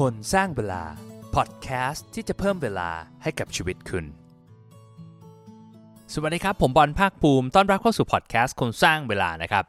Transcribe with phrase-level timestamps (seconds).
[0.00, 0.82] คนสร้างเวลา
[1.34, 2.90] พอดแคสต์ที่จะเพิ่มเวลา
[3.22, 4.04] ให้กับชีวิตคุณ
[6.12, 9.64] สวัสดีครับ ผมบอลภาคภูมิ ต้อนรับเข้าสู่พอดแคสต์คนสร้างเวลานะครับ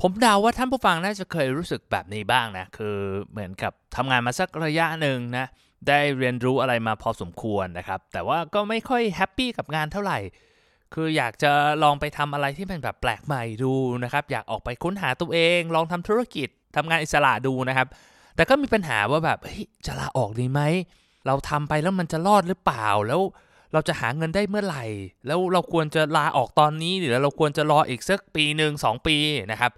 [0.00, 2.96] ผมเดาว่าท่านผู้ฟังน่าจะเคยรู้สึกแบบนี้บ้างนะ คือ
[3.32, 5.46] เหมือนกับทำงานมาสักระยะหนึ่งนะ
[5.88, 10.18] ได้เรียนรู้อะไรมาพอสมควรนะครับ แต่ว่าก็ไม่ค่อยแฮปปี้กับงานเท่าไหร่
[10.94, 11.52] คืออยากจะ
[11.82, 13.74] ลองไปทำอะไรที่มันแบบแปลกใหม่ดู
[14.04, 17.88] นะครับ อยากออกไปค้นหาตัวเอง ลองทำธุรกิจทำงานอิสระดูนะครับ
[18.36, 20.60] แต่ก็มีปัญหาว่าแบบเฮ้ยจะลาออกดีไหม
[21.26, 23.20] เราทำไปแล้วมันจะรอดหรือเปล่าแล้ว
[23.72, 24.84] เราจะหาเงินได้เมื่อไหร่
[25.26, 29.16] แล้วเราควรจะลาออกตอนนี้ หรือเราควรจะรออีกสักปีหนึ่งสองปี
[29.50, 29.72] นะครับ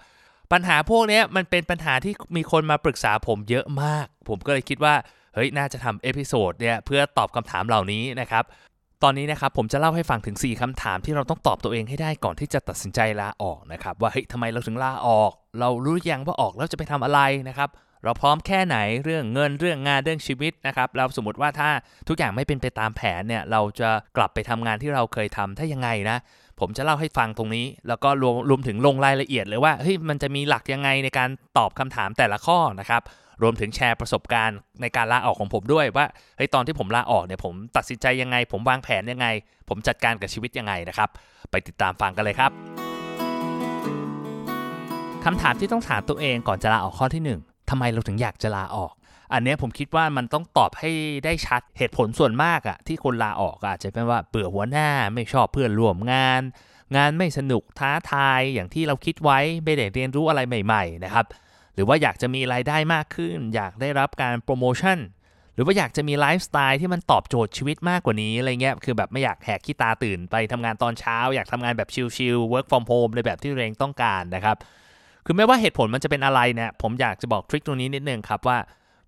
[0.53, 4.95] ปัญหาพวกนี้มันเป็นปัญหาที่มีคนมาปรึกษาผมเยอะมาก ผมก็เลยคิดว่า
[5.35, 8.45] เฮ้ย น่าจะทำ episode เนี่ยเพื่อตอบคำถามเหล่านี้นะครับ
[9.03, 17.69] ตอนนี้นะครับผมจะเล่าให้ฟังถึง 4คำถามที่เราต้องตอบตัวเองให้ได้ก่อนที่จะตัดสินใจลาออกนะครับ ว่าเฮ้ยทำไมเราถึงลาออก เรารู้ยังว่าออกแล้วจะไปทำอะไรนะครับ
[18.07, 21.71] เราพร้อมแค่ไหนเรื่องเงินเรื่องงานเรื่องชีวิตนะครับแล้วสมมติว่าถ้า
[22.09, 26.19] ทุกอย่างไม่เป็นไปตามแผนเนี่ยเราจะกลับไปทำงานที่เราเคยทำถ้ายังไงนะ
[26.61, 33.03] ผมจะเล่าให้ฟังตรงนี้ แล้วก็รวมรวมถึงลงรายละเอียดเลยว่าเฮ้ยมันจะมีหลักยังไงในการตอบคำถามแต่ละข้อนะครับ
[33.43, 39.27] รวมถึงแชร์ประสบการณ์ในการลาออกของผมด้วยว่าเฮ้ยตอนที่ผมลาออกเนี่ยผมตัดสินใจยังไง ผมวางแผนยังไง
[39.69, 41.09] ผมจัดการกับชีวิตยังไงนะครับ
[41.51, 42.51] ไปติดตามฟังกันเลยครับ
[45.25, 48.93] คำถามที่ต้องถามตัวเองก่อนจะลาออกข้อที่หนึ่ง ทำไมเราถึงอยากจะลาออก
[49.33, 50.91] อันนี้ผมคิดว่ามันต้องตอบให้
[51.25, 56.43] ได้ชัดเหตุผลส่วนมากอะที่คนลาออกอาจจะเป็นว่าเบื่อหัวหน้าไม่ชอบเพื่อนร่วมงาน
[56.97, 61.27] งานไม่สนุกท้าทายอย่างที่เราคิดไว้ไม่ได้เรียนรู้อะไรใหม่ ๆ นะครับ
[61.75, 64.99] หรือว่าอยากจะมีรายได้มากขึ้น อยากได้รับการโปรโมชั่น
[65.55, 74.57] หรือว่าอยากจะมีไลฟ์สไตล์ที่มันตอบโจทย์ชีวิตมากกว่านี้อะไรเงี้ย คือแบบไม่อยากแหกขี้ตาตื่นไปทำงานตอนเช้า อยากทำงานแบบชิลๆ work from home ในแบบที่ตัวเองต้องการนะครับ
[75.27, 78.59] คือไม่ว่าเหตุผลมันจะเป็นอะไรเนี่ยผมอยากจะบอกทริคตรงนี้นิดนึงครับว่า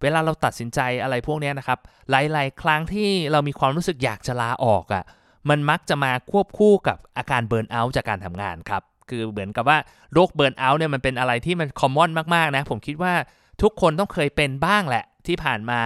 [0.02, 1.78] เวลาเราตัดสินใจอะไรพวกนี้นะครับ
[2.10, 5.04] หลาย ๆ ครั้งที่เรามีความรู้สึกอยากจะลาออกอะ่ะ
[5.48, 9.78] มันมักจะมาควบคู่กับอาการเบิร์นเอาท์จากการทำงานครับ คือเหมือนกับว่า
[10.12, 13.12] โรคเบิร์นเอาท์เนี่ยมันเป็นอะไรที่มันคอมมอนมาก ๆ นะ ผมคิดว่า
[13.62, 15.81] ทุกคนต้องเคยเป็นบ้างแหละที่ผ่านมา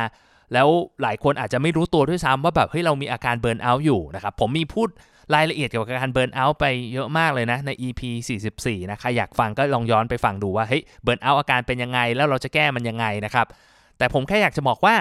[0.52, 0.68] แล้ว
[1.02, 4.88] หลายคนอาจจะไม่รู้ตัวด้วยซ้ำว่าแบบเฮ้ยเรามีอาการเบิร์นเอาท์อยู่นะครับผมมีพูด
[5.34, 8.00] รายละเอียดเกี่ยวกับการเบิร์นเอาท์ไปเยอะมากเลยนะ ใน EP
[8.44, 13.46] 44 นะใครอยากฟังก็ลองย้อนไปฟังดูว่า เฮ้ย เบิร์นเอาท์อาการเป็นยังไง แล้วเราจะแก้มันยังไงนะครับ
[13.98, 14.94] แต่ผมแค่อยากจะบอกว่า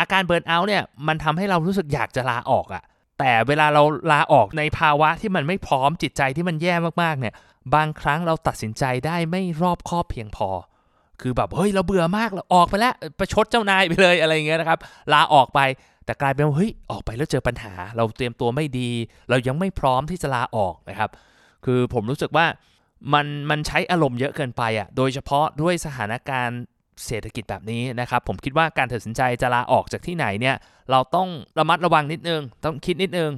[0.00, 2.82] อาการเบิร์นเอาท์เนี่ย มันทำให้เรารู้สึกอยากจะลาออกอะ
[3.18, 3.82] แต่เวลาเรา
[4.12, 7.34] ลาออกในภาวะที่มันไม่พร้อมจิตใจที่มันแย่มากๆเนี่ย
[7.74, 10.48] บางครั้งเราตัดสินใจได้ไม่รอบคอบเพียงพอ
[11.20, 14.78] คือแบบเฮ้ยเราเบื่อมากเราออกไปแล้วประชดเจ้านายไปเลยอะไรเงี้ยนะครับ
[15.12, 15.60] ลาออกไป
[16.10, 18.90] แต่กลายเป็นว่าเฮ้ยออกไปแล้วเจอปัญหา เราเตรียมตัวไม่ดี
[19.30, 21.10] เรายังไม่พร้อมที่จะลาออกนะครับ
[21.64, 22.46] คือผมรู้สึกว่า
[23.12, 26.60] มันมันใช้อารมณ์เยอะเกินไปอะโดยเฉพาะด้วยสถานการณ์
[27.06, 30.56] เศรษฐกิจแบบนี้นะครับผมคิดว่าการตัดสินใจจะลาออกจากที่ไหนเนี่ย
[30.90, 31.28] เราต้อง
[31.58, 33.30] ระมัดระวังนิดนึง ต้องคิดนิดนึง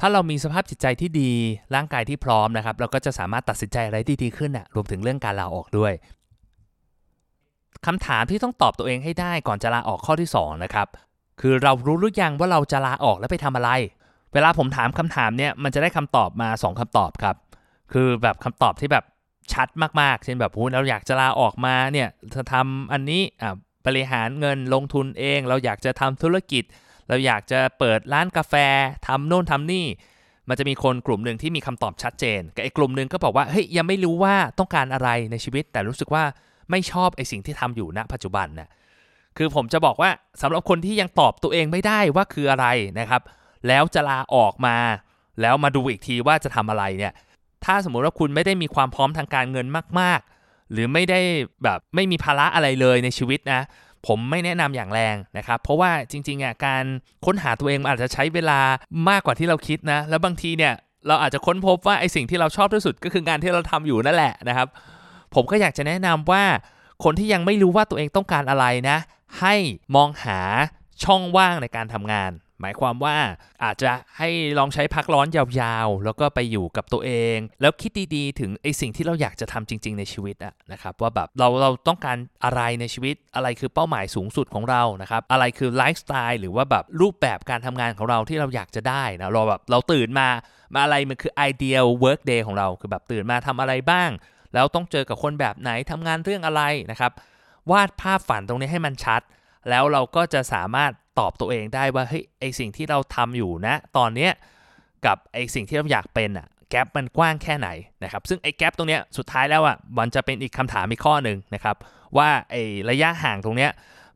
[0.00, 1.32] ถ้าเรามีสภาพจิตใจที่ดี
[1.74, 5.92] ร่างกายที่พร้อมนะครับ เราก็จะสามารถตัดสินใจอะไรที่ดีขึ้นอะรวมถึงเรื่องการลาออกด้วย
[7.86, 10.88] คำถามที่ต้องตอบตัวเองให้ได้ก่อนจะลาออกข้อที่2นะครับ
[11.40, 13.70] คือเรารู้หรือยังว่าเราจะลาออกแล้วไปทำอะไร
[14.34, 17.36] เวลาผมถามคำถามเนี่ยมันจะได้คำตอบมา 2คำตอบครับ
[17.92, 19.04] คือแบบคำตอบที่แบบ
[19.52, 19.68] ชัด
[20.00, 23.54] มากๆ เช่นแบบเราอยากจะลาออกมาเนี่ยจะทำอันนี้อ่า
[23.86, 26.64] บริหารเงินลงทุนเอง เราอยากจะทำธุรกิจ
[27.08, 28.54] เราอยากจะเปิดร้านกาแฟ
[29.06, 29.86] ทำโน่นทำนี่
[30.48, 36.24] มันจะมีคนกลุ่มหนึ่งที่มีคำตอบชัดเจนกับไอ้กลุ่มหนึ่งก็บอกว่าเฮ้ยยังไม่รู้ว่าต้องการอะไรในชีวิต แต่รู้สึกว่า
[36.70, 38.68] ไม่ชอบไอ้สิ่งที่ทำอยู่ณปัจจุบันนะ
[39.38, 40.10] คือผมจะบอกว่า
[40.42, 42.66] สำหรับคนที่ยังตอบตัวเองไม่ได้ว่าคืออะไร
[42.98, 43.22] นะครับ
[43.68, 44.76] แล้วจะลาออกมา
[45.40, 47.12] แล้วมาดูอีกทีว่าจะทำอะไรเนี่ย
[47.64, 49.66] ถ้าสมมุติว่าคุณไม่ได้มีความพร้อมทางการเงิน
[50.00, 51.20] มาก ๆ หรือไม่ได้
[51.64, 53.60] แบบไม่มีภาระอะไรเลยในชีวิตนะ
[54.06, 56.84] ผมไม่แนะนำอย่างแรงนะครับ เพราะว่าจริงๆอะการ
[57.26, 58.60] ค้นหาตัวเองอาจจะใช้เวลา
[59.08, 60.74] มากกว่าที่เราคิดนะ แล้วบางทีเนี่ย
[61.06, 64.68] เราอาจจะค้นพบว่าไอสิ่งที่เราชอบที่สุดก็คืองานที่เราทำอยู่นั่นแหละนะครับ
[65.34, 66.44] ผมก็อยากจะแนะนำว่า
[67.04, 68.98] คนที่ยังไม่รู้ว่าตัวเองต้องการอะไรนะ
[69.40, 69.54] ให้
[69.96, 70.40] มองหา
[71.04, 73.16] ช่องว่างในการทำงาน หมายความว่า
[73.64, 90.28] อาจจะให้ลองใช้พักร้อนยาวๆ แล้วก็ไปอยู่กับตัวเอง แล้วคิดดีๆ ถึงไอสิ่งที่เราอยากจะทำจริง ๆ ในชีวิตอะนะครับว่าแบบเราเราต้องการอะไรในชีวิตอะไรคือเป้าหมายสูงสุดของเรานะครับอะไรคือไลฟ์สไตล์หรือว่าแบบรูปแบบการทำงานของเราที่เราอยากจะได้นะเราแบบเราตื่นมา
[90.74, 94.10] มาอะไรมันคือ ideal work day ของเราคือแบบตื่นมาทำอะไรบ้าง
[94.54, 97.12] แล้วต้องเจอกับคนแบบไหนทำงานเรื่องอะไรนะครับ
[97.70, 99.20] วาดภาพฝันตรงนี้ให้มันชัด
[99.70, 104.32] แล้วเราก็จะสามารถตอบตัวเองได้ว่าเฮ้ยไอสิ่งที่เราทำอยู่นะ ตอนเนี้ย
[105.06, 107.68] กับไอสิ่งที่เราอยากเป็นอะแกลบมันกว้างแค่ไหน
[108.04, 111.76] นะครับ ซึ่งไอแกลบตรงเนี้ยสุดท้ายแล้วอะมันจะเป็นอีกคำถามอีกข้อหนึ่งนะครับ
[112.18, 112.54] ว่าไอ
[112.90, 113.70] ระยะห่างตรงเนี้ย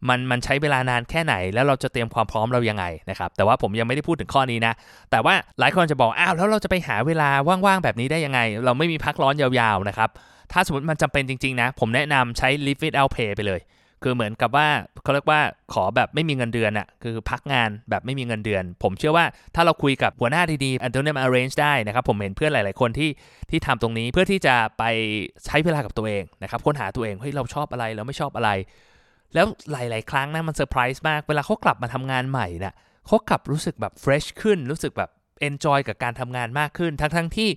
[0.09, 4.75] มันมันใช้เวลานานแค่ไหน แล้วเราจะเตรียมความพร้อมเรายังไงนะครับ แต่ว่าผมยังไม่ได้พูดถึงข้อนี้นะ
[5.11, 7.29] แต่ว่าหลายคนจะบอกอ้าวแล้วเราจะไปหาเวลา
[7.67, 10.11] ว่างๆแบบนี้ได้ยังไง เราไม่มีพักร้อนยาวๆนะครับ
[10.53, 13.61] ถ้าสมมติมันจำเป็นจริง ๆ นะ ผมแนะนำใช้ live without pay ไปเลย
[14.03, 14.69] คือเหมือนกับว่า
[15.03, 15.41] เขาเรียกว่า
[15.73, 23.11] ขอแบบไม่มีเงินเดือนอะคือพักงานแบบไม่มีเงินเดือน ผมเชื่อว่าถ้าเราคุยกับหัวหน้าดีๆอันตรงนี้มา arrange ได้นะครับ ผมเห็นเพื่อนหลาย ๆ คนที่
[23.51, 24.85] ที่ทำตรงนี้เพื่อที่จะไป
[25.47, 28.51] ใช้เวลากับตัวเองนะครับค้นหาตัวเองเฮ้ยเราชอบอะไรเราไม่ชอบอะไร
[29.35, 32.75] แล้วหลาย ๆ ครั้งนะมันเซอร์ไพรส์มากเวลาเขากลับมาทำงานใหม่นะ่ะ
[33.07, 35.11] เขากลับรู้สึกแบบ fresh ขึ้นรู้สึกแบบ
[35.41, 37.49] enjoy กับการทำงานมากขึ้น ทั้งๆทที่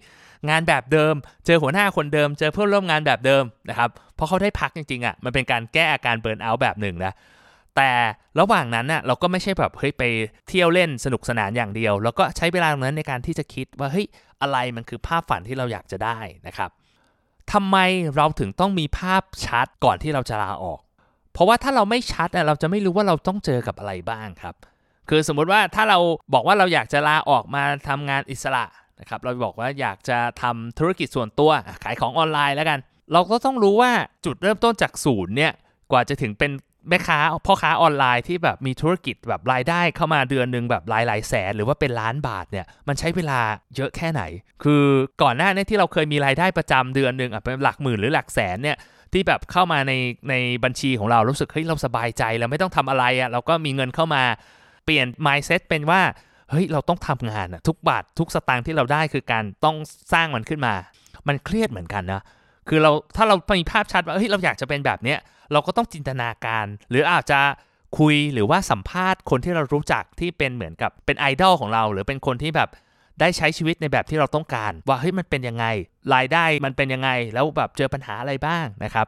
[0.49, 1.15] งานแบบเดิม
[1.45, 7.13] เจอหัวหน้าคนเดิม เจอเพื่อนร่วมงานแบบเดิมนะครับเพราะเขาได้พักจริงๆอะ่ะมันเป็นการแก้อาการ burnout แบบหนึ่งนะ
[7.75, 7.91] แต่
[8.39, 10.03] ระหว่างนั้นน่ะเราก็ไม่ใช่แบบเฮ้ยไป
[10.47, 14.07] เที่ยวเล่นสนุกสนานอย่างเดียว แล้วก็ใช้เวลาตรงนั้นในการที่จะคิดว่าเฮ้ย
[14.41, 16.17] อะไรมันคือภาพฝันที่เราอยากจะได้
[16.47, 16.69] นะครับ
[17.53, 17.77] ทำไม
[18.15, 20.79] เราถึงต้องมีภาพชัดก่อนที่เราจะลาออก
[21.33, 24.55] เพราะว่าถ้าเราไม่ชัดเราจะไม่รู้ว่าเราต้องเจอกับอะไรบ้างครับ
[25.09, 25.99] คือสมมุติว่าถ้าเรา
[26.33, 28.65] บอกว่าเราอยากจะลาออกมาทำงานอิสระ
[28.99, 31.51] นะครับเราบอกว่าอยากจะทำธุรกิจส่วนตัว
[31.83, 32.79] ขายของออนไลน์แล้วกัน
[33.13, 33.91] เราก็ต้องรู้ว่า
[34.25, 35.51] จุดเริ่มต้นจากศูนย์เนี่ย
[35.91, 36.51] กว่าจะถึงเป็น
[36.89, 43.39] แม่ค้าพ่อค้าออนไลน์ที่แบบมีธุรกิจแบบรายได้เข้ามาเดือนหนึ่งแบบหลายหลายแสน หรือว่าเป็นล้านบาทเนี่ยมันใช้เวลา
[43.75, 44.21] เยอะแค่ไหน
[44.63, 44.83] คือ
[45.21, 48.77] ก่อนหน้านี้ที่เราเคยมีรายได้ประจำเดือนหนึ่งอะเป็นหลักหมื่นหรือหลักแสนเนี่ย
[49.13, 49.93] ที่แบบเข้ามาใน
[50.29, 50.33] ใน
[50.63, 54.23] บัญชีของเรารู้สึกเฮ้ยเราสบายใจเราไม่ต้องทำอะไรอะเราก็มีเงินเข้ามา
[54.85, 56.01] เปลี่ยน mindset เป็นว่า
[56.49, 59.77] เฮ้ยเราต้องทำงานอะทุกบาททุกสตางค์ที่เราได้คือการต้อง
[60.13, 60.73] สร้างมันขึ้นมา
[61.27, 62.21] มันเครียดเหมือนกันนะ
[62.69, 65.19] คือเราถ้าเรามีภาพชัดว่าเฮ้ยเราอยากจะเป็นแบบเนี้ย
[65.51, 67.39] เราก็ต้องจินตนาการ หรืออาจจะ
[67.99, 72.69] คุยหรือว่าสัมภาษณ์คนที่เรารู้จักที่เป็นเหมือนกับเป็นไอดอลของเรา หรือเป็นคนที่แบบ
[73.19, 75.65] ได้ใช้ชีวิตในแบบที่เราต้องการ ว่าเฮ้ยมันเป็นยังไง
[76.13, 79.07] รายได้มันเป็นยังไง แล้วแบบเจอปัญหาอะไรบ้างนะครับ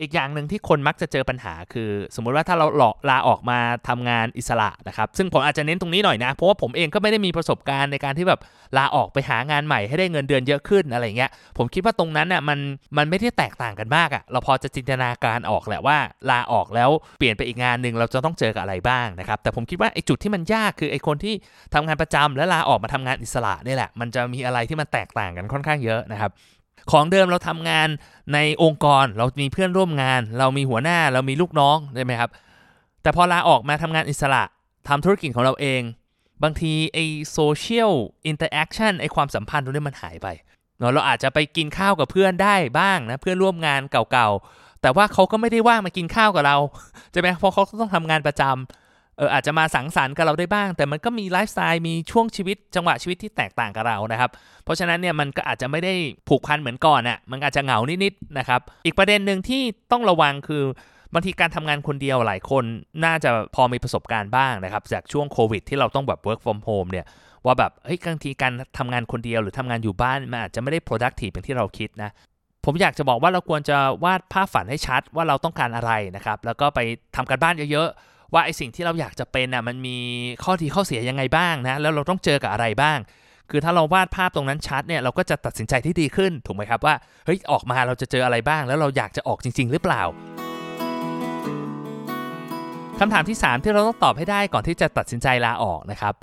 [0.00, 3.58] อีกอย่างหนึ่งที่คนมักจะเจอปัญหาคือ สมมุติว่าถ้าเราหลอกลาออกมา
[3.88, 8.40] ทำงานอิสระนะครับซึ่งผมอาจจะเน้นตรงนี้หน่อยนะ เพราะว่าผมเองก็ไม่ได้มีประสบการณ์ในการที่แบบ
[8.76, 12.58] ลาออกไปหางานใหม่ให้ได้เงินเดือนเยอะขึ้นอะไรเงี้ยผมคิดว่าตรงนั้นน่ะมัน
[12.96, 15.98] มันไม่ได้แตกต่างกันมากอะ่ะเราพอจะจินตนาการออกแหละว่า
[16.30, 21.34] ลาออกแล้วเปลี่ยนไปอีกงานหนึ่งเราจะต้องเจอกับอะไรบ้างนะครับแต่ผมคิดว่าไอ้จุดที่มันยากคือไอ้คนที่
[21.74, 26.30] ทำงานประจำและลาออกมาทำงานอิสระนี่แหละ มันจะมีอะไรที่มันแตกต่างกันค่อนข้างเยอะนะครับ
[26.90, 27.88] ของเดิมเราทำงาน
[28.34, 32.30] ในองค์กร เรามีเพื่อนร่วมงาน เรามีหัวหน้าเรามีลูกน้องใช่ไหมครับ
[33.02, 34.42] แต่พอลาออกมาทำงานอิสระ
[34.88, 35.82] ทำธุรกิจของเราเอง
[36.42, 36.98] บางทีไอ
[37.32, 40.28] social interaction ไอความสัมพันธ์ตรงนี้มันหายไป
[40.78, 46.56] เนาะเราอาจจะไปกินข้าวกับเพื่อนได้บ้างนะเพื่อนร่วมงานเก่าๆแต่ว่าเขาก็ไม่ได้ว่างมากินข้าวกับเรา
[47.12, 48.87] ใช่ไหมเพราะเขาต้องทำงานประจำ
[49.18, 54.30] เอออาจจะมาสังสรรค์กับเราได้บ้าง แต่มันก็มีไลฟ์สไตล์มีช่วงชีวิตจังหวะชีวิตที่แตกต่างกับเรานะครับ
[54.64, 55.94] เพราะฉะนั้นเนี่ยมันก็อาจจะไม่ได้
[56.28, 59.62] ผูกพันเหมือนก่อนอะ่ะมันอาจจะเหงานิดๆนะครับ อีกประเด็นหนึ่งที่
[59.92, 60.62] ต้องระวังคือ
[61.14, 62.64] บางทีการทำงานคนเดียวหลายคน
[63.04, 67.06] น่าจะพอมีประสบการณ์บ้างนะครับ จากช่วงโควิด ที่เราต้องแบบ work from home เนี่ย
[67.46, 72.10] ว่าแบบเฮ้ยบางทีการทำงานคนเดียวหรือทำงานอยู่บ้านมันอาจจะไม่ได้ productive อย่างที่เราคิดนะ
[72.64, 76.80] ผมอยากจะบอกว่าเราควรจะวาดภาพฝันให้ชัดว่าเราต้องการอะไรนะครับ แล้วก็ไป
[77.16, 77.88] ทำการบ้านเยอะ
[78.32, 79.96] ว่าไอสิ่งที่เราอยากจะเป็นอะมันมี
[80.44, 82.98] ข้อดีข้อเสียยังไงบ้างนะแล้วเราต้องเจอกับอะไรบ้าง
[83.50, 86.94] คือถ้าเราวาดภาพตรงนั้นชัดเนี่ยเราก็จะตัดสินใจที่ดีขึ้นถูกไหมครับว่า
[87.24, 90.02] เฮ้ยออกมาเราจะเจออะไรบ้าง แล้วเราอยากจะออกจริง ๆ หรือเปล่า
[92.98, 96.14] คำถามที่ 3 ที่เราต้องตอบให้ได้ก่อนที่จะตัดสินใจลาออกนะครับ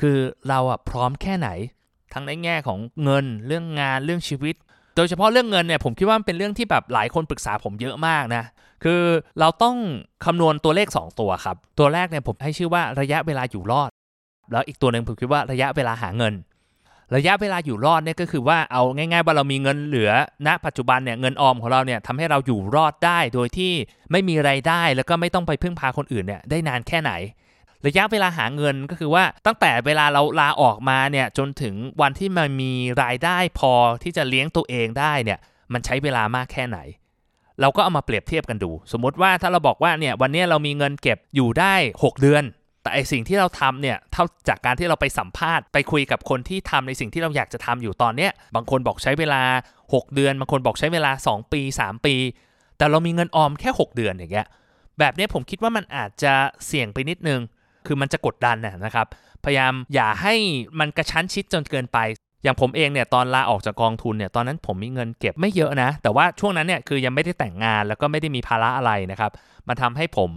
[0.00, 1.48] คือเราอะพร้อมแค่ไหน
[2.12, 4.56] ทั้งในแง่ของเงินเรื่องงานเรื่องชีวิต
[4.96, 8.44] โดยเฉพาะเรื่องเงินเนี่ยผมคิดว่ามันเป็นเรื่องที่แบบหลายคนปรึกษาผมเยอะมากนะ
[8.84, 9.00] คือ
[9.40, 9.76] เราต้อง
[10.24, 13.90] คำนวณตัวเลข 2 ตัวครับ ตัวแรกเนี่ยผมให้ชื่อว่าระยะเวลาอยู่รอด
[14.52, 16.34] แล้วอีกตัวหนึ่งผมคิดว่าระยะเวลาหาเงิน
[17.16, 20.10] ระยะเวลาอยู่รอดเนี่ยก็คือว่าเอาง่ายๆว่าเรามีเงินเหลือ
[20.46, 23.72] ณ ปัจจุบันเนี่ยเงินออมของเราเนี่ยทำให้เราอยู่รอดได้โดยที่
[24.10, 27.12] ไม่มีไรายได้ แล้วก็ไม่ต้องไปพึ่งพาคนอื่นเนี่ยได้นานแค่ไหน
[27.86, 35.38] ระยะเวลาหาเงินก็คือว่าตั้งแต่เวลาเราลาออกมาเนี่ยจนถึงวันที่มันมีรายได้พอที่จะเลี้ยงตัวเองได้เนี่ย
[35.72, 36.78] มันใช้เวลามากแค่ไหน
[37.60, 42.44] เราก็เอามาเปรียบเทียบกันดู สมมติว่าถ้าเราบอกว่าเนี่ยวันนี้เรามีเงินเก็บอยู่ได้ 6 เดือน
[42.82, 49.42] แต่ไอสิ่งที่เราทำเนี่ยเท่าจากการที่เราไปสัมภาษณ์ไปคุยกับคนที่ทำในสิ่งที่เราอยากจะทำอยู่ตอนเนี้ยบางคนบอกใช้เวลา
[49.82, 52.14] 6 เดือน บางคนบอกใช้เวลา 2 ปี 3 ปี
[52.78, 54.46] แต่เรามีเงินออมแค่ 6 เดือนอย่างเงี้ย
[54.98, 56.34] แบบนี้ผมคิดว่ามันอาจจะ
[56.66, 57.40] เสี่ยงไปนิดนึง
[57.86, 59.06] คือมันจะกดดันนะครับ
[59.44, 60.34] พยายามอย่าให้
[60.78, 61.98] มันกระชั้นชิดจนเกินไป
[62.42, 69.32] อย่างผมเองเนี่ยตอนลาออกจากกองทุนเนี่ยตอนนั้นผมมีเงินเก็บไม่เยอะนะ แต่ว่าช่วงนั้นเนี่ยคือยังไม่ได้แต่งงานแล้วก็ไม่ได้มีภาระอะไรนะครับ
[69.68, 70.30] มันทาให้ผม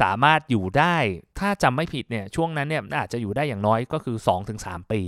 [0.00, 0.96] สามารถอยู่ได้
[1.38, 4.16] ถ้าจำไม่ผิดเนี่ยช่วงนั้นเนี่ยอาจจะอยู่ได้อย่างน้อยก็คือ
[4.54, 5.00] 2-3 ปี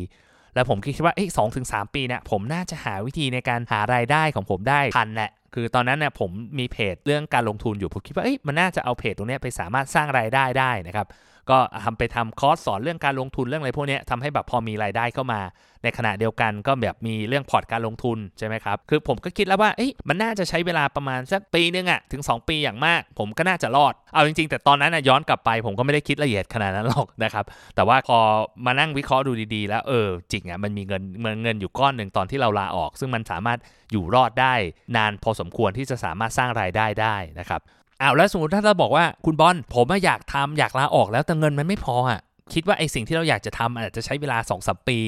[0.56, 11.06] แแล้วผมคิดว่าเอ้สองถึงสปีเนี่ยผมน่าจะหาวิธีในการหารายได้ของผมได้ทันแหละคือตอนนั้นเนี่ยผมมีเพจเรื่องการลงทุนอยู่ผมคิดว่าเอ้ยมันน่าจะเอาเพจตรงนี้ไปสามารถสร้างรายได้ได้นะครับ
[11.50, 15.40] ก็ทำไปทำคอร์สสอนเรื่องการลงทุนเรื่องอะไรพวกนี้ทำให้แบบพอมีรายได้เข้ามา
[15.84, 28.18] ในขณะเดียวกันก็แบบมีเรื่องพอร์ตการลงทุนใช่ไหมครับคือผมก็คิดแล้วว่าเอ้ยมันน่าจะใช้เวลาประมาณสักปีนึงอะถึง 2 ปีอย่างมาก ผมก็น่าจะรอดเอาจริง ๆ แต่ตอนนั้นนะย้อนกลับไป ผมก็ไม่ได้คิดละเอียดขนาดนั้นหรอกนะครับแต่ว่าพอ
[28.66, 33.58] มานั่งวิเคราะห์ดูดีๆ แล้วเออจริงอะมันมีเงินเงินเงินอยู่ก้อนหนึ่งตอนที่เราลาออก ซึ่งมันสามารถ
[33.92, 34.54] อยู่รอดได้
[34.96, 37.60] นานพอสมควรที่จะสามารถสร้างรายได้ได้นะครับ
[38.02, 42.20] อ้าวแล้วสมมติถ้าเราบอกว่าคุณบอลผมอยากทำอยากลาออกแล้วแต่เงินมันไม่พออะ
[42.54, 44.98] คิดว่าไอสิ่งที่เราอยากจะทำอาจจะใช้เวลา2อสปี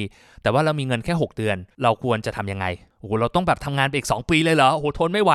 [0.42, 2.66] แต่ว่าเรามีเงินแค่ 6 เดือน เราควรจะทํำยังไง
[3.00, 5.32] โอ้โหเราต้องแบบทำงานไปอีก 2 ปีเลยเหรอโอ้โหทนไม่ไหว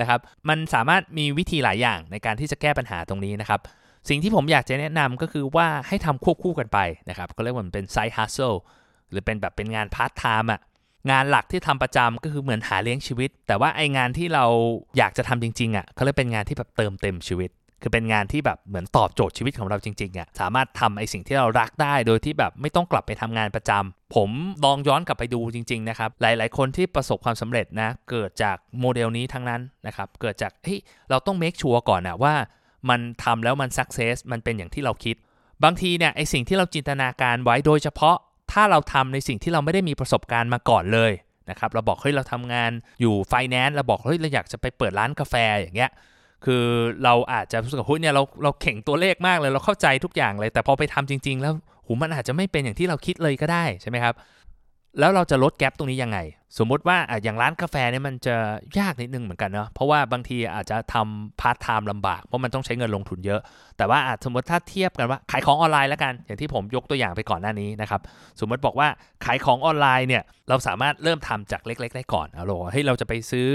[0.00, 3.60] นะครับมันสามารถมีวิธีหลายอย่างในการที่จะแก้ปัญหาตรงนี้นะครับ
[4.08, 8.56] สิ่งที่ผมอยากจะแนะนำก็คือว่าให้ทำควบคู่กันไปนะครับก็เรียกว่ามันเป็น side hustle
[9.10, 10.60] หรือเป็นแบบเป็นงานพาร์ทไทม์อะ
[11.10, 14.44] งานหลักที่ทำประจำก็คือเหมือนหาเลี้ยงชีวิต แต่ว่าไองานที่เรา
[14.98, 17.50] อยากจะทำจริงๆอะเขาเรียกเป็นงานที่แบบเติมเต็มชีวิต
[17.82, 24.30] คือเป็นงานที่แบบเหมือนตอบโจทย์ชีวิตของเราจริงๆอะสามารถทำไอสิ่งที่เรารักได้ โดยที่แบบไม่ต้องกลับไปทำงานประจำผม
[24.64, 30.80] ลองย้อนกลับไปดูจริงๆนะครับหลายๆ คนที่ประสบความสำเร็จนะเกิดจากโมเดลนี้ทั้งนั้นนะครับเกิดจากเฮ้ย
[31.10, 32.34] เราต้อง make sure ก่อนนะว่า
[32.88, 35.16] มันทำแล้วมัน success มันเป็นอย่างที่เราคิด
[35.64, 38.16] บางทีเนี่ยไอสิ่งที่เราจินตนาการไว้โดยเฉพาะ
[38.52, 41.12] ถ้าเราทำในสิ่งที่เราไม่ได้มีประสบการณ์มาก่อนเลย
[41.50, 45.90] นะครับเราบอกเฮ้ยเราทำงานอยู่ไฟแนนซ์เราบอกเฮ้ยเราอยากจะไปเปิดร้านกาแฟอย่างเงี้ย
[46.44, 46.64] คือ
[47.04, 54.14] เราอาจจะรู้สึกว่าเฮ้ยเนี่ยเราเราเก่งตัวเลขมากเลยเราเข้าใจทุกอย่างเลย แต่พอไปทำจริง ๆ แล้วโหมันอาจจะไม่เป็นอย่างที่เราคิดเลยก็ได้ใช่ไหมครับ
[54.98, 56.18] แล้วเราจะลด gap ตรงนี้ยังไง
[56.58, 58.36] สมมติว่าอย่างร้านกาแฟเนี่ยมันจะ
[58.78, 63.40] ยากนิดนึงเหมือนกันเนาะเพราะว่าบางทีอาจจะทำพาร์ทไทม์ลำบาก เพราะมันต้องใช้เงินลงทุนเยอะ
[63.76, 68.00] แต่ว่าสมมติถ้าเทียบกันว่าขายของออนไลน์แล้วกัน อย่างที่ผมยกตัวอย่างไปก่อนหน้านี้นะครับ
[68.40, 68.88] สมมติบอกว่า
[69.24, 73.48] ขายของออนไลน์เนี่ยเราสามารถเริ่มทำจากเล็ก ๆ ได้ก่อนเอาโหให้เราจะไปซื้อ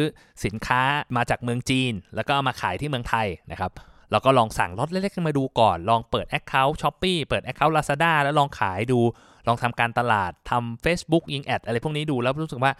[0.45, 0.81] สินค้า
[1.15, 3.71] มาจากเมืองจีน แล้วก็ามาขายที่เมืองไทยนะครับ
[4.11, 8.99] เราก็ลองสั่งล็อตเล็กๆมาดูก่อน ลองเปิด Account Shopee เปิด Account Lazada แล้วลองขายดู
[9.47, 12.71] ลองทำการตลาดทำ Facebook ยิง ad อะไรพวกนี้ดูแล้วรู้สึกว่า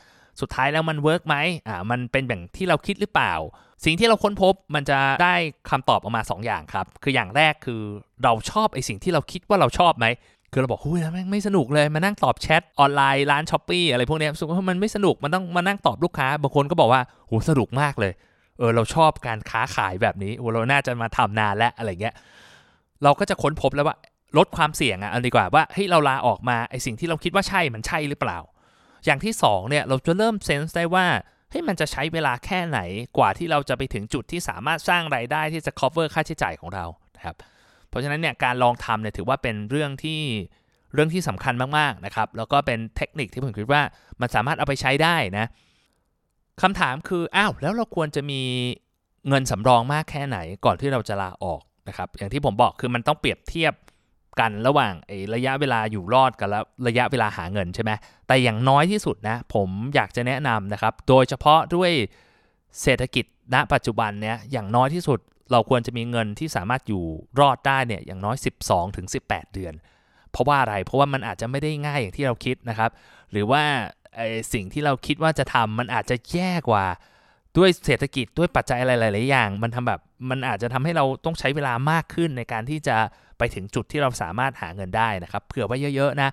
[0.42, 1.36] สุดท้ายแล้วมัน work ไหม
[1.68, 3.34] อ่ามันเป็นแบบที่เราคิดหรือเปล่า
[3.86, 5.36] สิ่งที่เราค้นพบมันจะได้
[5.70, 7.82] คำตอบออกมา2อย่างครับ คืออย่างแรกคือ
[8.24, 10.08] เราชอบไอสิ่งที่เราคิดว่าเราชอบไหม
[10.52, 18.14] คือเราบอกหุ้ยแม่งไม่สนุกเลยมานั่งตอบแชทออนไลน์ร้านช้อปปี้อะไรพวกนี้สึกว่ามันไม่สนุกมันต้องมานั่งตอบลูกค้าบางคนก็บอกว่าโหสนุกมากเลย
[18.58, 22.16] เออเราชอบการค้าขายแบบนี้โอ้เราน่าจะมาทำนานแล้วอะไรเงี้ย
[23.04, 23.96] เราก็จะค้นพบแล้วว่า
[24.38, 28.40] ลดความเสี่ยงอะเอาดีกว่าว่าเฮ้ยเราลาออกมาไอสิ่งที่เราคิดว่าใช่มันใช่หรือเปล่า
[29.06, 31.06] อย่างที่2เนี่ยเราจะเริ่มเซนส์ได้ว่า
[31.50, 32.80] เฮ้ยมันจะใช้เวลาแค่ไหน
[33.18, 37.36] กว่าที่เราจะไปถึงจุดที่สามารถสร้างไรายได้ที่จะ cover ค่าใช้จ่ายของเรานะครับ
[37.90, 40.22] เพราะฉะนั้นเนี่ยการลองทำเนี่ยถือว่าเป็นเรื่องที่
[40.94, 43.82] เรื่องที่สำคัญมากๆนะครับแล้วก็เป็นเทคนิคที่ผมคิดว่า
[44.22, 45.46] มันสามารถเอาไปใช้ได้นะ
[46.62, 48.42] คำถามคืออ้าวแล้วเราควรจะมี
[49.28, 53.74] เงินสำรองมากแค่ไหนก่อนที่เราจะลาออกนะครับอย่างที่ผมบอกคือมันต้องเปรียบเทียบ
[54.40, 57.92] กันระหว่างไอ้ระยะเวลาอยู่รอดกับแล้วระยะเวลาหาเงินใช่ไหม
[58.28, 61.92] แต่อย่างน้อยที่สุดนะ ผมอยากจะแนะนำนะครับ โดยเฉพาะด้วย
[62.82, 65.20] เศรษฐกิจณปัจจุบันเนี้ยอย่างน้อยที่สุด
[65.52, 67.04] เราควรจะมีเงินที่สามารถอยู่
[67.40, 69.74] รอดได้เนี่ยอย่างน้อย 12ถึง18 เดือน
[70.32, 72.92] เพราะว่าอะไรเพราะว่ามันอาจจะไม่ได้ง่ายอย่างที่เราคิดนะครับ
[73.32, 73.64] หรือว่า
[74.16, 76.86] ไอ้สิ่งที่เราคิดว่าจะทำมันอาจจะแย่กว่า
[77.58, 82.98] ด้วยเศรษฐกิจด้วยปัจจัยอะไรหลาย ๆ อย่าง มันทำแบบมันอาจจะทำให้เราต้องใช้เวลามากขึ้นในการที่จะ
[83.38, 86.30] ไปถึงจุดที่เราสามารถหาเงินได้นะครับเผื่อไว้เยอะๆนะ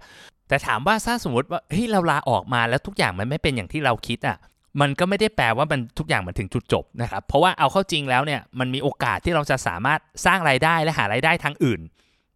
[0.49, 4.37] แต่ถามว่าถ้าสมมติว่าเฮ้ยเราลาออกมาแล้วทุกอย่างมันไม่เป็นอย่างที่เราคิดอะ
[4.81, 11.81] มันก็ไม่ได้แปลว่ามันทุกอย่างมันถึงจุดจบนะครับ เพราะว่าเอาเข้าจริงแล้วเนี่ยมันมีโอกาสที่เราจะสามารถสร้างรายได้และหารายได้ทางอื่น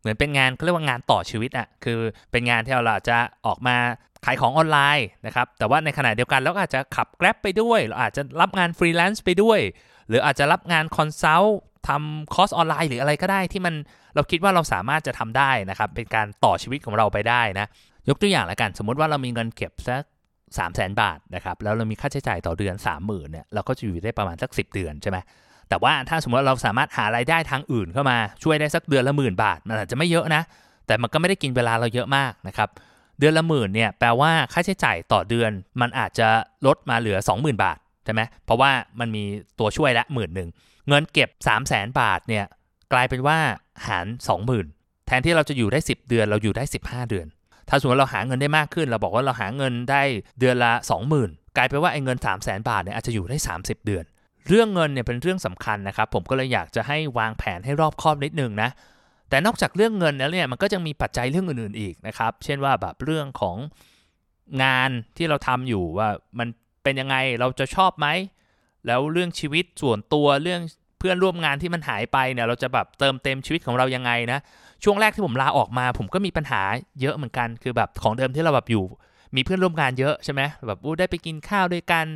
[0.01, 1.99] เหมือนเป็นงานเขาเรียกว่างานต่อชีวิตอะคือ
[2.31, 3.77] เป็นงานที่เราจะออกมา
[4.25, 9.61] ขายของออนไลน์นะครับแต่ว่าในขณะเดียวกันเราก็อาจจะขับ Grab ไปด้วย เราอาจจะรับงานฟรีแลนซ์ไปด้วย
[10.09, 13.75] หรืออาจจะรับงาน consult ทำคอร์สออนไลน์หรืออะไรก็ได้ที่มัน
[14.15, 17.67] เราคิดว่าเราสามารถจะทำได้นะครับ เป็นการต่อชีวิตของเราไปได้นะ
[18.09, 20.03] ยกตัวอย่างละกัน สมมติว่าเรามีเงินเก็บสัก
[20.59, 25.19] สามแสนบาทนะครับ แล้วเรามีค่าใช้จ่ายต่อเดือน 30,000 เนี่ยเราก็จะอยู่ได้ประมาณสัก 10 เดือนใช่ไหม
[25.69, 30.43] แต่ว่าถ้าสมมติเราสามารถหารายได้ทางอื่นเข้ามาช่วยได้สักเดือนละหมื่นบาทมันอาจจะไม่เยอะนะ
[30.87, 32.69] แต่มันก็ไม่ได้กินเวลาเราเยอะมากนะครับ
[33.19, 36.29] เดือนละหมื่นเนี่ยแปลว่าค่าใช้จ่ายต่อเดือนมันอาจจะ
[36.67, 39.25] ลดมาเหลือ 20,000 บาทใช่ไหมเพราะว่ามันมี
[39.59, 40.49] ตัวช่วยละหมื่นหนึ่ง
[40.89, 42.45] เงินเก็บ 3 0 0แสนบาทเนี่ย
[42.93, 43.39] กลายเป็นว่า
[43.87, 44.07] หาร
[44.57, 47.27] 20,000 แทนที่เราจะอยู่ได้ 10 เดือนเราอยู่ได้ 15 เดือน
[47.69, 50.03] ถ้าสมมติเราหาเงินได้มากขึ้น เราบอกว่าเราหาเงินได้
[50.41, 50.73] เดือนละ
[51.15, 54.05] 20,000 กลายเป็นว่าไอ้เงิน 3 0 0แสนบาทเนี่ยอาจจะอยู่ได้ 30 เดือน
[54.49, 58.71] เรื่องเงินเนี่ยเป็นเรื่องสำคัญนะครับ ผมก็เลยอยากจะให้วางแผนให้รอบคอบนิดนึงนะ
[59.31, 63.57] แต่นอกจากเรื่องเงินแล้วเนี่ยมันก็จะมีปัจจัยเรื่องอื่นๆอีกนะครับ เช่นว่าแบบเรื่องของ
[64.63, 66.49] งานที่เราทำอยู่ว่ามัน
[66.83, 68.07] เป็นยังไงเราจะชอบไหม
[68.87, 70.61] แล้วเรื่องชีวิตส่วนตัวเรื่อง
[70.99, 74.39] เพื่อนร่วมงานที่มันหายไปเนี่ยเราจะแบบเติมเต็มชีวิตของเรายังไงนะ
[74.85, 76.63] ช่วงแรกที่ผมลาออกมา ผมก็มีปัญหา
[77.01, 78.85] เยอะเหมือนกันคือแบบของเดิมที่เราแบบอยู่
[79.37, 82.07] มีเพื่อนร่วมงานเยอะใช่ไหมแบบได้ไปกินข้าวด้วยกัน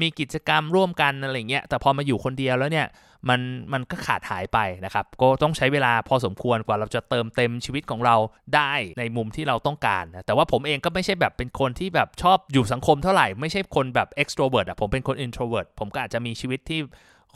[0.00, 2.86] มีกิจกรรมร่วมกันอะไรเงี้ยแต่พอมาอยู่คนเดียวแล้วเนี่ย
[3.28, 3.40] มัน
[3.72, 8.16] มันก็ขาดหายไปนะครับ ก็ต้องใช้เวลาพอสมควรกว่าเราจะเติมเต็มชีวิตของเรา
[8.54, 16.80] ได้ในมุมที่เราต้องการนะแต่ว่าผมเองก็ไม่ใช่แบบเป็นคนที่แบบชอบอยู่สังคมเท่าไหร่ ไม่ใช่คนแบบ extrovert อะผมเป็นคน introvert ผมก็อาจจะมีชีวิตที่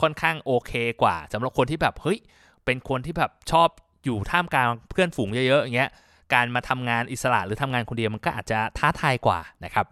[0.00, 2.18] ค่อนข้างโอเคกว่าสำหรับคนที่แบบเฮ้ย
[2.64, 3.68] เป็นคนที่แบบชอบ
[4.04, 5.90] อยู่ท่ามกลางเพื่อนฝูงเยอะๆอย่างเงี้ย
[6.34, 9.86] การมาทำงานอิสระหรือทำงานคนเดียวมันก็อาจจะท้าทายกว่านะครับ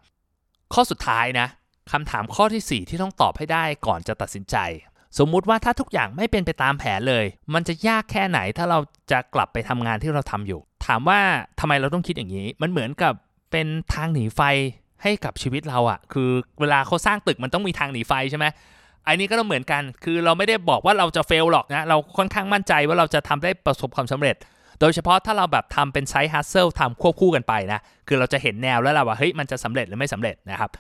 [0.75, 1.47] ข้อสุดท้ายนะ
[1.93, 4.57] คำถามข้อที่ 4 ที่ต้องตอบให้ได้ก่อนจะตัดสินใจ
[5.19, 7.25] สมมุติว่าถ้าทุกอย่างไม่เป็นไปตามแผนเลย
[7.55, 8.79] มันจะยากแค่ไหนถ้าเรา
[9.11, 11.21] จะกลับไปทำงานที่เราทำอยู่ ถามว่า
[11.61, 13.15] ทำไมเราต้องคิดอย่างนี้ มันเหมือนกับ
[13.53, 14.41] เป็นทางหนีไฟ
[15.03, 18.47] ให้กับชีวิตเราอะคือเวลาเขาสร้างตึกมันต้องมีทางหนีไฟใช่ไหม
[19.07, 24.37] อันนี้ก็ต้องเหมือนกัน คือเราไม่ได้บอกว่าเราจะเฟลหรอกนะ เราค่อนข้างมั่นใจว่าเราจะทำได้ประสบความสำเร็จ
[24.81, 30.71] โดยเฉพาะถ้าเราแบบทำเป็นไซส์ฮัสเซิลทำควบคู่กันไปนะ คือเราจะเห็นแนวแล้วเราว่าเฮ้ยมันจะสำเร็จหรือไม่สำเร็จนะครับ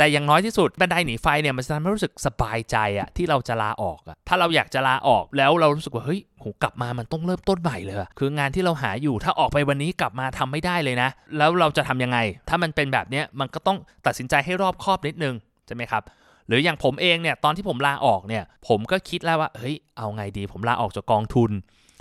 [0.00, 15.34] แต่อย่างน้อยที่สุดบันไดหนีไฟเนี่ยมันจะทำให้รู้สึกสบายใจอะที่เราจะลาออกอะถ้าเราอยากจะลาออกแล้วเรารู้สึกว่าเฮ้ยโหกลับมามันต้องเริ่มต้นใหม่เลยคืองานที่เราหาอยู่ถ้าออกไปวันนี้กลับมาทำไม่ได้เลยนะ แล้วเราจะทำยังไง ถ้ามันเป็นแบบเนี้ยมันก็ต้องตัดสินใจให้รอบคอบนิดนึง
[15.66, 16.02] ใช่ไหมครับ
[16.46, 21.50] หรืออย่างผมเองเนี่ยตอนที่ผมลาออกเนี่ยผมก็คิดแล้วว่าเฮ้ยเอาไงดี ผมลาออกจากกองทุน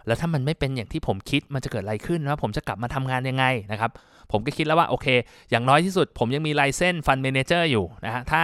[0.08, 3.92] แล้วถ้ามันไม่เป็นอย่างที่ผมคิดมันจะเกิดอะไรขึ้นว่าผมจะกลับมาทำงานยังไงนะครับ
[4.32, 5.08] ผมก็คิดแล้วว่าโอเค
[5.52, 8.42] อย่างน้อยที่สุด ผมยังมี license fund manager อยู่นะฮะถ้า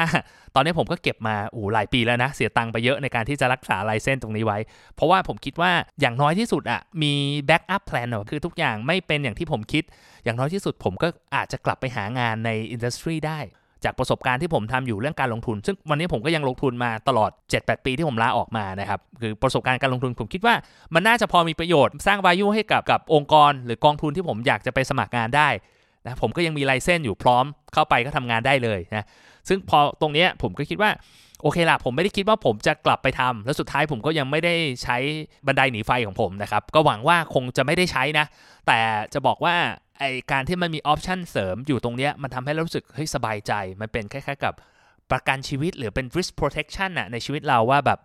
[0.56, 4.60] ตอนนี้ผมก็เก็บมาอู้หลายปีแล้วนะ เสียตังค์ไปเยอะในการที่จะรักษา license ตรงนี้ไว้
[4.96, 5.72] เพราะว่าผมคิดว่า
[6.02, 7.14] อย่างน้อยที่สุดอะมี
[7.48, 9.84] backup plan คือทุกอย่างไม่เป็นอย่างที่ผมคิด
[10.24, 13.40] อย่างน้อยที่สุดผมก็อาจจะกลับไปหางานใน industry ได้
[13.86, 20.56] จากประสบการณ์ที่ผมทำอยู่เรื่องการลงทุน ซึ่งวันนี้ผมก็ยังลงทุนมาตลอด 7-8 ปีที่ผมลาออกมานะครับคือประสบการณ์การลงทุนผมคิดว่า
[20.94, 25.50] มันน่าจะพอมีประโยชน์สร้างวายุให้กับกับองค์กร หรือกองทุนที่ผมอยากจะไปสมัครงานได้
[26.06, 29.06] นะผมก็ยังมี license อยู่พร้อมเข้าไปก็ทำงานได้เลยนะ
[29.50, 30.92] ซึ่งพอตรงนี้ผมก็คิดว่า
[31.42, 34.98] โอเคละผมไม่ได้คิดว่าผมจะกลับไปทำแล้วสุดท้ายผมก็ยังไม่ได้ใช้
[35.48, 38.26] บันไดหนีไฟของผมนะครับ ก็หวังว่าคงจะไม่ได้ใช้นะ
[38.68, 38.80] แต่
[39.14, 39.56] จะบอกว่า
[40.00, 44.54] ไอการที่มันมีออปชันเสริมอยู่ตรงเนี้ยมันทำให้เรารู้สึกเฮ้ยสบายใจ มันเป็นคล้ายๆกับ
[45.12, 48.00] ประกันชีวิตหรือเป็น risk protection อะในชีวิตเราว่าแบบ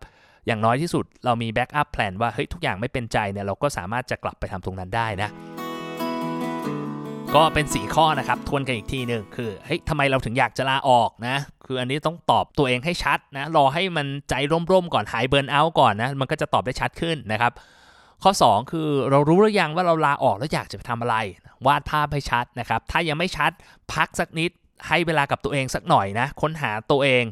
[0.47, 5.31] อย่างน้อยที่สุดเรามี backup plan ว่าเฮ้ยทุกอย่างไม่เป็นใจเนี่ยเราก็สามารถจะกลับไปทำตรงนั้นได้นะ
[7.35, 14.35] ก็เป็น 4 ข้อนะครับ ทวนกันอีกทีหนึ่งคือเฮ้ยทำไมเราถึงอยากจะลาออกนะ คืออันนี้ต้องตอบตัวเองให้ชัดนะ รอให้มันใจ
[14.73, 17.53] ร่มๆก่อนหายเบิร์นเอาท์ก่อนนะ มันก็จะตอบได้ชัดขึ้นนะครับ
[18.23, 21.17] ข้อ 2 คือเรารู้หรือยังว่าเราลาออกแล้วอยากจะไปทำอะไร
[21.67, 23.51] วาดภาพให้ชัดนะครับ ถ้ายังไม่ชัด
[23.95, 24.51] พักสักนิด
[24.89, 27.25] ให้เวลากับตัวเองสักหน่อยนะ ค้นหาตัวเอง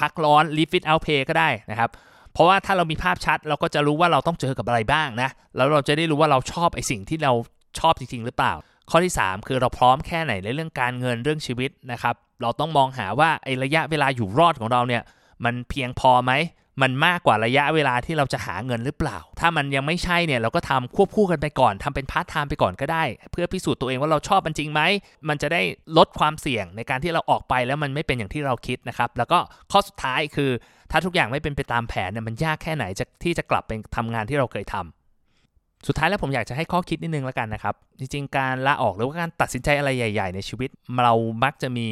[0.00, 1.90] พักร้อน leave it out pay ก็ได้นะครับ
[2.32, 7.32] เพราะว่าถ้าเรามีภาพชัด เราก็จะรู้ว่าเราต้องเจอกับอะไรบ้างนะ แล้วเราจะได้รู้ว่าเราชอบไอสิ่งที่เรา
[7.78, 8.54] ชอบจริง ๆ หรือเปล่า
[8.90, 15.02] ข้อที่ 3 คือเราพร้อมแค่ไหนในเรื่องการเงินเรื่องชีวิตนะครับ เราต้องมองหาว่าไอระยะเวลาอยู่รอดของเราเนี่ย
[15.44, 16.32] มันเพียงพอไหม
[16.82, 24.80] มันมากกว่าระยะเวลาที่เราจะหาเงินหรือเปล่า ถ้ามันยังไม่ใช่เนี่ยเราก็ทำควบคู่กันไปก่อนทำเป็นพาร์ทไทม์ไปก่อนก็ได้ เพื่อพิสูจน์ตัวเองว่าเราชอบมันจริงไหม
[25.28, 25.62] มันจะได้
[25.98, 29.38] ลดความเสี่ยงในการที่เราออกไปแล้วมันไม่เป็นอย่างที่เราคิดนะครับ แล้วก็
[29.72, 30.50] ข้อสุดท้ายคือ
[30.90, 40.70] ถ้าทุกอย่างไม่เป็นไปตามแผนเนี่ยมันยากแค่ไหนจะที่จะกลับไปทำงานที่เราเคยทำสุดท้ายแล้วผมอยากจะให้ข้อคิดนิดนึงแล้วกันนะครับ จริงๆ การลาออกหรือว่าการตัดสินใจอะไรใหญ่ ๆ ในชีวิต
[41.04, 41.88] เรามักจะมี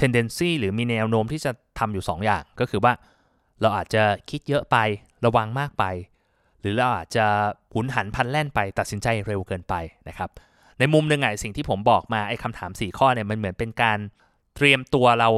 [0.00, 2.92] tendency หรือมีแนวโน้มที่จะทำอยู่2อย่าง ก็คือว่า
[3.64, 4.76] เราอาจจะคิดเยอะไป
[5.24, 5.84] ระวังมากไป
[6.60, 7.26] หรือเราอาจจะ
[7.72, 9.74] หุนหันพันแล่นไปตัดสินใจเร็วเกินไป
[10.08, 10.30] นะครับ
[10.78, 13.98] ในมุมหนึ่งไงสิ่งที่ผมบอกมาไอ้คำถาม 4 ข้อเนี่ยมันเหมือนเป็นการ
[14.56, 15.30] เตรียมตัวเรา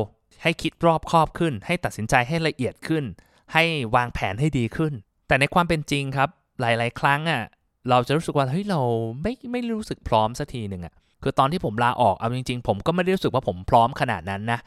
[0.42, 3.04] ให้คิดรอบคอบขึ้น ให้ตัดสินใจให้ละเอียดขึ้น
[3.52, 4.92] ให้วางแผนให้ดีขึ้น
[5.28, 6.28] แต่ในความเป็นจริงครับ
[6.60, 7.42] หลาย ๆ ครั้งอะ
[7.90, 8.80] เราจะรู้สึกว่าเฮ้ยเรา
[9.22, 14.60] ไม่ไม่รู้สึกพร้อมสักทีหนึ่งอะคือตอนที่ผมลาออกเอาจริง ๆ ผมก็ไม่ได้รู้สึกว่าผมพร้อมขนาดนั้นนะ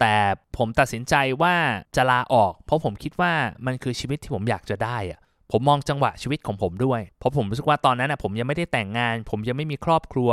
[0.00, 0.16] แต่
[0.56, 1.54] ผมตัดสินใจว่า
[1.96, 3.32] จะลาออก เพราะผมคิดว่า
[3.66, 5.20] มันคือชีวิตที่ผมอยากจะได้อะ
[5.52, 10.30] ผมมองจังหวะชีวิตของผมด้วย เพราะผมรู้สึกว่าตอนนั้นนะผมยังไม่ได้แต่งงาน ผมยังไม่มีครอบครัว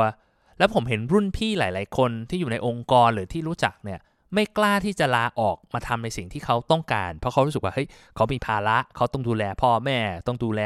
[0.57, 3.99] แล้วผมเห็นรุ่นพี่หลาย ๆ คนที่อยู่ในองค์กรหรือที่รู้จักเนี่ย
[4.33, 9.97] ไม่กล้าที่จะลาออกมาทำในสิ่งที่เขาต้องการ เพราะเขารู้สึกว่าเฮ้ยเขามีภาระเขาต้องดูแลพ่อแม่
[10.27, 10.61] ต้องดูแล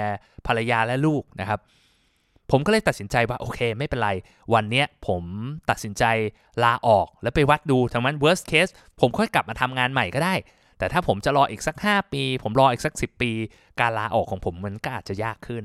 [0.47, 1.59] ภรรยาและลูกนะครับ
[2.51, 4.11] ผมก็เลยตัดสินใจว่าโอเค ไม่เป็นไร
[4.53, 5.23] วันนี้ผม
[5.69, 6.03] ตัดสินใจ
[6.63, 10.35] ลาออกแล้วไปวัดดูทั้งนั้น worst case ผมค่อยกลับมาทำงานใหม่ก็ได้
[10.77, 13.31] แต่ถ้าผมจะรออีกสัก 5 ปี ผมรออีกสัก 10 ปี
[13.79, 15.63] การลาออกของผมมันก็อาจจะยากขึ้น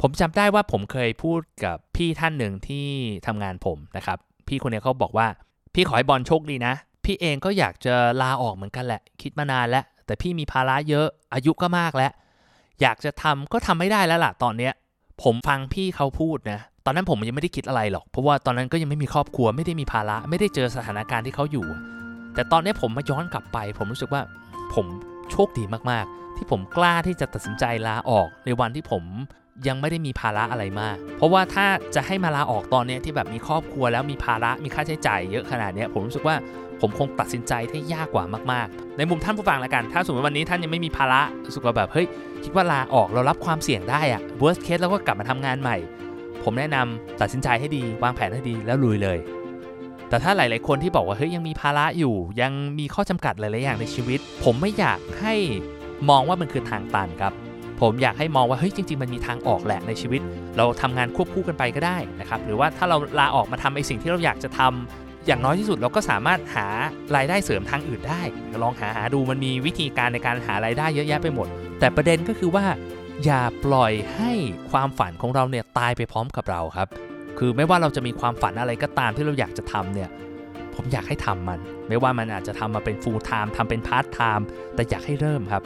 [0.00, 2.88] ผมจำได้ว่าผมเคยพูดกับพี่ท่านหนึ่งที่
[3.26, 5.28] ทำงานผมนะครับ พี่คนนี้เขาบอกว่า
[5.74, 12.12] พพี่ขอให้บอลโชคดีนะ พี่เองก็อยากจะลาออกเหมือนกันแหละ คิดมานานแล้ว แต่พี่มีภาระเยอะอายุก็มากแล้ว
[12.80, 14.72] อยากจะทำก็ทำไม่ได้แล้วล่ะตอนเนี้ย
[15.22, 21.66] ผมฟังพี่เขาพูดนะตอนนั้นผมยังไม่ได้คิดอะไรหรอก เพราะว่าตอนนั้นก็ยังไม่มีครอบครัวไม่ได้มีภาระไม่ได้เจอสถานการณ์ที่เขาอยู่
[22.34, 24.22] แต่ตอนนี้ผมมาย้อนกลับไป ผมรู้สึกว่า
[24.74, 24.86] ผม
[25.30, 29.04] โชคดีมากๆ ที่ผมกล้าที่จะตัดสินใจลาออกในวันที่ผม
[29.68, 36.36] ยังไม่ได้มีภาระอะไรมาก เพราะว่าถ้าจะให้มาลาออกตอนนี้ที่แบบมีครอบครัวแล้วมีภาระมีค่าใช้จ่ายเยอะขนาดนี้ผมรู้สึกว่า
[36.80, 42.06] ผมคงตัดสินใจที่ยากกว่ามากๆ ในมุมท่านผู้ฟังละกัน ถ้าสมมติวันนี้ท่านยังไม่มีภาระรู้สึกว่าแบบเฮ้ย
[42.44, 45.76] คิดว่าลาออกเรารับความเสี่ยงได้อะ worst case แล้วก็กลับมาทำงานใหม่
[46.44, 49.18] ผมแนะนำตัดสินใจให้ดี วางแผนให้ดีแล้วลุยเลย
[50.08, 55.34] แต่ถ้าหลาย ๆ คนที่บอกว่าเฮ้ยยังมีภาระอยู่ ยังมีข้อจำกัดหลาย ๆ อย่างในชีวิต ผมไม่อยากให้
[56.10, 57.32] มองว่ามันคือทางตันครับ
[57.80, 60.20] ผมอยากให้มองว่าเฮ้ยจริง ๆ มันมีทางออกแหละในชีวิต
[60.56, 66.66] เราทำงานควบคู่กันไปก็ได้นะครับหรือว่าถ้าเราลาออกมาทำไอ้สิ่งที่เราอยากจะทำ อย่างน้อยที่สุดเราก็สามารถหา
[67.16, 68.22] รายได้เสริมทางอื่นได้
[68.62, 71.48] ลองหาหาดูมันมีวิธีการในการหารายได้เยอะแยะไปหมด
[71.80, 72.66] แต่ประเด็นก็คือว่า
[73.24, 74.32] อย่าปล่อยให้
[74.70, 76.88] ความฝันของเราเนี่ยตายไปพร้อมกับเราครับ
[77.38, 80.10] คือไม่ว่าเราจะมีความฝันอะไรก็ตามที่เราอยากจะทำเนี่ย
[80.74, 85.62] ผมอยากให้ทำมัน ไม่ว่ามันอาจจะทำมาเป็น full time ทำเป็น part time แต่อยากให้เริ่มครับ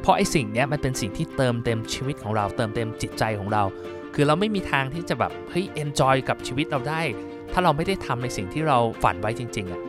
[0.00, 3.62] เพราะไอ้สิ่งนี้มันเป็นสิ่งที่เติมเต็มชีวิตของเรา เติมเต็มจิตใจของเรา
[4.14, 7.00] คือเราไม่มีทางที่จะแบบเฮ้ย enjoy กับชีวิตเราได้
[7.52, 9.80] ถ้าเราไม่ได้ทำในสิ่งที่เราฝันไว้จริงๆอะ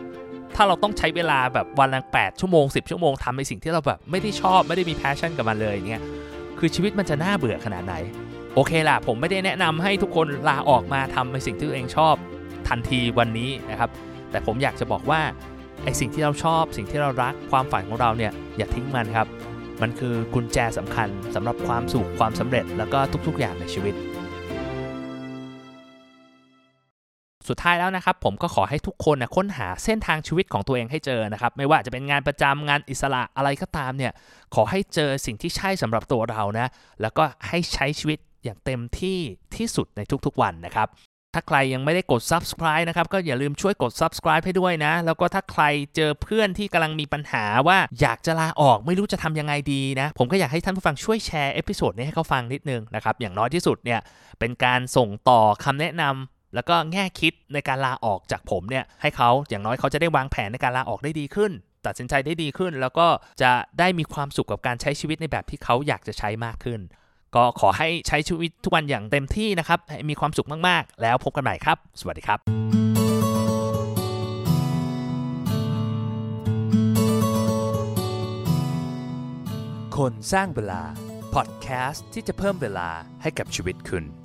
[0.56, 6.02] ถ้าเราต้องใช้เวลาแบบวันละ8ชั่วโมง 10 ชั่วโมงทำในสิ่งที่เราแบบไม่ได้ชอบไม่ได้มี passion กับมันเลยเนี่ย
[6.60, 7.96] คือชีวิตมันจะน่าเบื่อขนาดไหน
[8.56, 12.16] โอเคล่ะ ผมไม่ได้แนะนำให้ทุกคนลาออกมาทำในสิ่งที่ตัวเองชอบ
[12.70, 13.90] ทันทีวันนี้นะครับ
[14.32, 15.22] แต่ผมอยากจะบอกว่า
[15.84, 19.28] ไอสิ่งที่เราชอบ สิ่งที่เรารักความฝันของเราเนี่ยอย่าทิ้งมันครับ
[19.82, 23.94] มันคือกุญแจสำคัญสำหรับความสุขความสำเร็จแล้วก็ทุกๆอย่างในชีวิต
[27.50, 34.12] สุดท้ายแล้วนะครับผมก็ขอให้ทุกคนนะค้นหาเส้นทางชีวิตของตัวเองให้เจอนะครับไม่ว่าจะเป็นงานประจำงานอิสระอะไรก็ตามเนี่ย
[34.56, 36.68] ขอให้เจอสิ่งที่ใช่สำหรับตัวเรานะ
[37.02, 39.20] แล้วก็ให้ใช้ชีวิตอย่างเต็มที่
[39.56, 40.90] ที่สุดในทุกๆวันนะครับ
[41.36, 45.64] ถ้าใครยังไม่ได้กด subscribe นะครับ ก็อย่าลืมช่วยกด subscribe ให้ด้วยนะ แล้วก็ถ้าใคร
[45.96, 54.00] เจอเพื่อนที่กำลังมีปัญหาว่าอยากจะลาออกไม่รู้จะทำยังไงดีนะ ผมก็อยากให้ท่านผู้ฟังช่วยแชร์ episode นี้ให้เขาฟังนิดนึงนะครับ อย่างน้อยที่สุดเนี่ย
[54.40, 61.52] เป็นการส่งต่อคำแนะนำ แล้วก็แง่คิดในการลาออกจากผมเนี่ยให้เขาอย่างน้อยเขาจะได้วางแผนในการลาออกได้ดีขึ้น
[61.86, 63.08] ตัดสินใจได้ดีขึ้น แล้วก็
[63.42, 66.80] จะได้มีความสุขกับการใช้ชีวิตในแบบที่เขาอยากจะใช้มากขึ้น
[67.36, 72.40] ก็ขอให้ใช้ชีวิตทุกวันอย่างเต็มที่นะครับมีความสุขมากๆ แล้วพบกันใหม่ครับ สวัสดีครับ
[79.98, 80.82] คนสร้างเวลา
[81.34, 82.90] พอดแคสต์ที่จะเพิ่มเวลา
[83.22, 84.23] ให้กับชีวิตคุณ